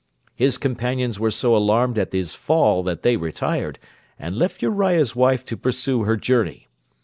[0.33, 3.77] His companions were so alarmed at his fall that they retired,
[4.17, 6.67] and left Uriah's wife to pursue her journey.